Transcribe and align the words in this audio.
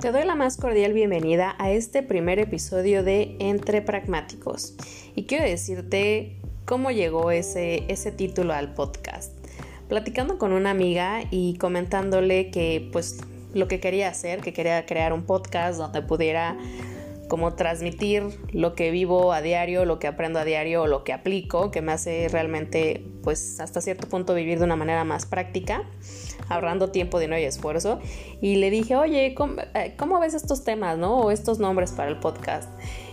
Te 0.00 0.12
doy 0.12 0.24
la 0.24 0.34
más 0.34 0.56
cordial 0.56 0.94
bienvenida 0.94 1.54
a 1.58 1.70
este 1.70 2.02
primer 2.02 2.38
episodio 2.38 3.04
de 3.04 3.36
Entre 3.38 3.82
Pragmáticos 3.82 4.74
y 5.14 5.24
quiero 5.24 5.44
decirte 5.44 6.38
cómo 6.64 6.90
llegó 6.90 7.30
ese, 7.30 7.84
ese 7.88 8.10
título 8.10 8.54
al 8.54 8.72
podcast. 8.72 9.30
Platicando 9.90 10.38
con 10.38 10.52
una 10.52 10.70
amiga 10.70 11.20
y 11.30 11.58
comentándole 11.58 12.50
que 12.50 12.88
pues 12.92 13.18
lo 13.52 13.68
que 13.68 13.78
quería 13.78 14.08
hacer, 14.08 14.40
que 14.40 14.54
quería 14.54 14.86
crear 14.86 15.12
un 15.12 15.24
podcast 15.24 15.78
donde 15.78 16.00
pudiera 16.00 16.56
como 17.30 17.54
transmitir 17.54 18.24
lo 18.52 18.74
que 18.74 18.90
vivo 18.90 19.32
a 19.32 19.40
diario, 19.40 19.84
lo 19.84 20.00
que 20.00 20.08
aprendo 20.08 20.40
a 20.40 20.44
diario 20.44 20.82
o 20.82 20.86
lo 20.88 21.04
que 21.04 21.12
aplico, 21.12 21.70
que 21.70 21.80
me 21.80 21.92
hace 21.92 22.28
realmente 22.28 23.06
pues 23.22 23.60
hasta 23.60 23.80
cierto 23.80 24.08
punto 24.08 24.34
vivir 24.34 24.58
de 24.58 24.64
una 24.64 24.74
manera 24.74 25.04
más 25.04 25.26
práctica 25.26 25.84
ahorrando 26.48 26.90
tiempo, 26.90 27.20
dinero 27.20 27.40
y 27.40 27.44
esfuerzo. 27.44 28.00
Y 28.40 28.56
le 28.56 28.70
dije, 28.70 28.96
oye, 28.96 29.26
eh, 29.26 29.94
¿cómo, 29.96 30.20
ves 30.20 30.34
estos 30.34 30.64
temas, 30.64 30.98
no? 30.98 31.18
O 31.18 31.30
estos 31.30 31.60
nombres 31.60 31.92
para 31.92 32.10
el 32.10 32.18
podcast. 32.18 32.68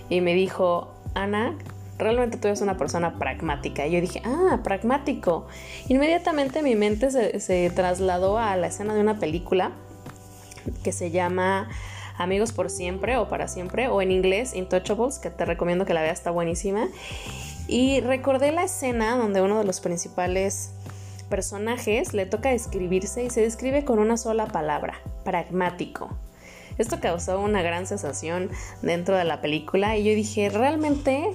Y 0.09 0.21
me 0.21 0.33
dijo, 0.33 0.95
Ana, 1.13 1.55
realmente 1.99 2.37
tú 2.37 2.47
eres 2.47 2.61
una 2.61 2.77
persona 2.77 3.19
pragmática. 3.19 3.85
Y 3.85 3.91
yo 3.91 4.01
dije, 4.01 4.23
ah, 4.25 4.61
pragmático. 4.63 5.47
Inmediatamente 5.87 6.63
mi 6.63 6.75
mente 6.75 7.11
se, 7.39 7.69
trasladó 7.69 8.39
a 8.39 8.55
la 8.57 8.67
escena 8.67 8.95
de 8.95 9.01
una 9.01 9.19
película 9.19 9.71
que 10.83 10.91
se 10.91 11.11
llama 11.11 11.69
Amigos 12.17 12.51
por 12.51 12.69
Siempre 12.69 13.17
o 13.17 13.27
Para 13.27 13.47
Siempre, 13.47 13.87
o 13.87 14.01
en 14.01 14.11
inglés 14.11 14.55
Intouchables, 14.55 15.19
que 15.19 15.29
te 15.29 15.45
recomiendo 15.45 15.85
que 15.85 15.93
la 15.93 16.01
veas, 16.01 16.17
está 16.17 16.31
buenísima. 16.31 16.87
Y 17.67 17.99
recordé 18.01 18.51
la 18.51 18.63
escena 18.63 19.17
donde 19.17 19.41
uno 19.41 19.59
de 19.59 19.65
los 19.65 19.81
principales 19.81 20.71
personajes 21.29 22.13
le 22.13 22.25
toca 22.25 22.49
describirse 22.49 23.23
y 23.23 23.29
se 23.29 23.41
describe 23.41 23.85
con 23.85 23.99
una 23.99 24.17
sola 24.17 24.47
palabra, 24.47 24.95
pragmático. 25.23 26.09
Esto 26.77 26.99
causó 26.99 27.39
una 27.41 27.61
gran 27.61 27.87
sensación 27.87 28.49
dentro 28.81 29.17
de 29.17 29.23
la 29.23 29.41
película 29.41 29.97
y 29.97 30.03
yo 30.03 30.15
dije, 30.15 30.49
¿realmente 30.49 31.31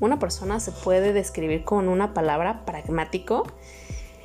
una 0.00 0.18
persona 0.18 0.58
se 0.58 0.72
puede 0.72 1.12
describir 1.12 1.64
con 1.64 1.88
una 1.88 2.14
palabra 2.14 2.64
pragmático? 2.64 3.46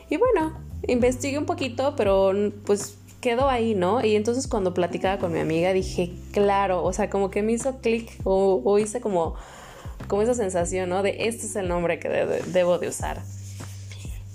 Y 0.09 0.17
bueno, 0.17 0.59
investigué 0.87 1.37
un 1.37 1.45
poquito, 1.45 1.95
pero 1.95 2.33
pues 2.65 2.97
quedó 3.21 3.49
ahí, 3.49 3.75
¿no? 3.75 4.03
Y 4.03 4.15
entonces 4.15 4.47
cuando 4.47 4.73
platicaba 4.73 5.19
con 5.19 5.31
mi 5.31 5.39
amiga 5.39 5.71
dije, 5.71 6.11
claro, 6.31 6.83
o 6.83 6.91
sea, 6.91 7.09
como 7.09 7.31
que 7.31 7.43
me 7.43 7.53
hizo 7.53 7.79
clic 7.79 8.11
o, 8.23 8.77
hice 8.79 8.99
como, 8.99 9.35
como 10.07 10.21
esa 10.23 10.33
sensación, 10.33 10.89
¿no? 10.89 11.03
De 11.03 11.27
este 11.27 11.45
es 11.45 11.55
el 11.55 11.69
nombre 11.69 11.99
que 11.99 12.09
debo 12.09 12.79
de 12.79 12.89
usar. 12.89 13.21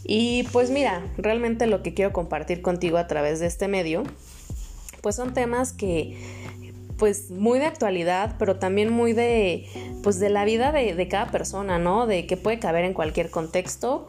Y 0.05 0.45
pues 0.53 0.71
mira, 0.71 1.05
realmente 1.19 1.67
lo 1.67 1.83
que 1.83 1.93
quiero 1.93 2.13
compartir 2.13 2.63
contigo 2.63 2.97
a 2.97 3.09
través 3.09 3.41
de 3.41 3.47
este 3.47 3.67
medio, 3.67 4.05
pues 5.03 5.17
son 5.17 5.35
temas 5.35 5.73
que 5.73 6.17
pues 6.97 7.31
muy 7.31 7.59
de 7.59 7.67
actualidad, 7.67 8.37
pero 8.39 8.57
también 8.57 8.91
muy 8.91 9.13
de 9.13 9.67
pues 10.03 10.19
de 10.19 10.31
la 10.31 10.45
vida 10.45 10.71
de, 10.71 10.95
de 10.95 11.09
cada 11.09 11.31
persona, 11.31 11.79
¿no? 11.79 12.07
De 12.07 12.27
que 12.27 12.37
puede 12.37 12.61
caber 12.61 12.85
en 12.85 12.95
cualquier 12.95 13.31
contexto. 13.31 14.07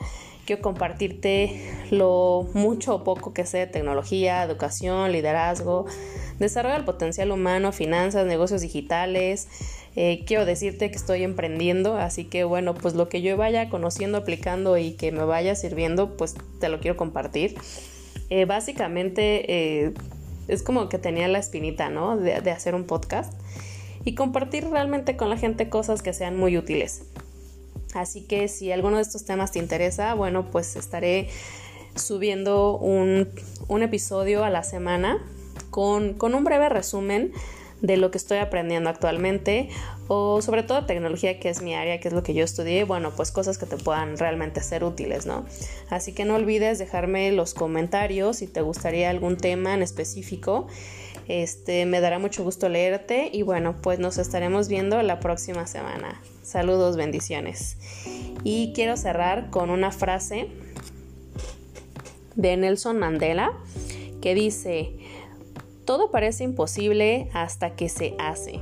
Quiero 0.47 0.63
compartirte 0.63 1.61
lo 1.91 2.47
mucho 2.53 2.95
o 2.95 3.03
poco 3.03 3.33
que 3.33 3.45
sé 3.45 3.59
de 3.59 3.67
tecnología, 3.67 4.41
educación, 4.41 5.11
liderazgo, 5.11 5.85
desarrollo 6.39 6.75
del 6.75 6.85
potencial 6.85 7.31
humano, 7.31 7.71
finanzas, 7.71 8.25
negocios 8.25 8.61
digitales, 8.61 9.47
eh, 9.99 10.23
quiero 10.27 10.45
decirte 10.45 10.91
que 10.91 10.95
estoy 10.95 11.23
emprendiendo, 11.23 11.97
así 11.97 12.23
que 12.23 12.43
bueno, 12.43 12.75
pues 12.75 12.93
lo 12.93 13.09
que 13.09 13.23
yo 13.23 13.35
vaya 13.35 13.67
conociendo, 13.67 14.19
aplicando 14.19 14.77
y 14.77 14.91
que 14.91 15.11
me 15.11 15.23
vaya 15.25 15.55
sirviendo, 15.55 16.15
pues 16.17 16.35
te 16.59 16.69
lo 16.69 16.79
quiero 16.79 16.95
compartir. 16.97 17.55
Eh, 18.29 18.45
básicamente 18.45 19.51
eh, 19.51 19.93
es 20.47 20.61
como 20.61 20.87
que 20.87 20.99
tenía 20.99 21.27
la 21.27 21.39
espinita, 21.39 21.89
¿no? 21.89 22.15
De, 22.15 22.51
hacer 22.51 22.75
un 22.75 22.83
podcast 22.83 23.33
y 24.05 24.13
compartir 24.13 24.69
realmente 24.69 25.17
con 25.17 25.31
la 25.31 25.37
gente 25.37 25.67
cosas 25.67 26.03
que 26.03 26.13
sean 26.13 26.37
muy 26.37 26.57
útiles. 26.59 27.01
Así 27.97 28.21
que 28.21 28.47
si 28.47 28.71
alguno 28.71 28.97
de 28.97 29.01
estos 29.01 29.25
temas 29.25 29.51
te 29.51 29.59
interesa, 29.59 30.13
bueno, 30.13 30.51
pues 30.51 30.75
estaré 30.75 31.29
subiendo 31.95 32.77
un, 32.77 33.27
episodio 33.81 34.43
a 34.43 34.49
la 34.49 34.63
semana 34.63 35.17
con, 35.71 36.13
con 36.13 36.35
un 36.35 36.43
breve 36.43 36.69
resumen 36.69 37.33
de 37.81 37.97
lo 37.97 38.11
que 38.11 38.17
estoy 38.17 38.37
aprendiendo 38.37 38.89
actualmente 38.89 39.69
o 40.07 40.41
sobre 40.41 40.63
todo 40.63 40.85
tecnología 40.85 41.39
que 41.39 41.49
es 41.49 41.61
mi 41.61 41.75
área, 41.75 41.99
que 41.99 42.07
es 42.07 42.13
lo 42.13 42.23
que 42.23 42.33
yo 42.33 42.43
estudié, 42.43 42.83
bueno, 42.83 43.11
pues 43.15 43.31
cosas 43.31 43.57
que 43.57 43.65
te 43.65 43.77
puedan 43.77 44.17
realmente 44.17 44.61
ser 44.61 44.83
útiles, 44.83 45.25
¿no? 45.25 45.45
Así 45.89 46.13
que 46.13 46.25
no 46.25 46.35
olvides 46.35 46.79
dejarme 46.79 47.31
los 47.31 47.53
comentarios 47.53 48.37
si 48.37 48.47
te 48.47 48.61
gustaría 48.61 49.09
algún 49.09 49.37
tema 49.37 49.73
en 49.73 49.81
específico. 49.81 50.67
Este, 51.27 51.85
me 51.85 51.99
dará 51.99 52.19
mucho 52.19 52.43
gusto 52.43 52.69
leerte 52.69 53.29
y 53.33 53.41
bueno, 53.41 53.75
pues 53.81 53.99
nos 53.99 54.17
estaremos 54.17 54.69
viendo 54.69 55.01
la 55.01 55.19
próxima 55.19 55.67
semana. 55.67 56.21
Saludos, 56.41 56.95
bendiciones. 56.95 57.77
Y 58.43 58.71
quiero 58.73 58.95
cerrar 58.95 59.49
con 59.49 59.69
una 59.69 59.91
frase 59.91 60.47
de 62.35 62.55
Nelson 62.55 62.97
Mandela 62.97 63.51
que 64.21 64.35
dice, 64.35 64.93
todo 65.83 66.11
parece 66.11 66.45
imposible 66.45 67.29
hasta 67.33 67.75
que 67.75 67.89
se 67.89 68.15
hace. 68.19 68.61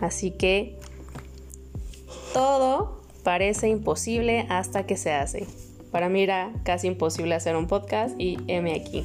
Así 0.00 0.30
que 0.30 0.78
todo 2.32 3.02
parece 3.24 3.68
imposible 3.68 4.46
hasta 4.48 4.86
que 4.86 4.96
se 4.96 5.12
hace. 5.12 5.46
Para 5.90 6.08
mí 6.08 6.22
era 6.22 6.52
casi 6.62 6.86
imposible 6.86 7.34
hacer 7.34 7.56
un 7.56 7.66
podcast 7.66 8.14
y 8.20 8.38
M 8.46 8.72
aquí. 8.72 9.04